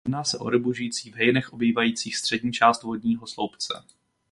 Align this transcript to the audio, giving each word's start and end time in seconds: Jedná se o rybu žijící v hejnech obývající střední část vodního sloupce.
Jedná 0.05 0.23
se 0.23 0.37
o 0.37 0.49
rybu 0.49 0.73
žijící 0.73 1.11
v 1.11 1.15
hejnech 1.15 1.53
obývající 1.53 2.11
střední 2.11 2.53
část 2.53 2.83
vodního 2.83 3.27
sloupce. 3.27 3.73